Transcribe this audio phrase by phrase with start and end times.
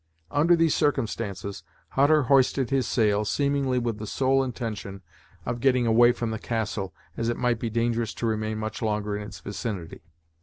[0.31, 5.03] Under these circumstances, Hutter hoisted his sail, seemingly with the sole intention
[5.45, 9.15] of getting away from the castle, as it might be dangerous to remain much longer
[9.15, 10.01] in its vicinity.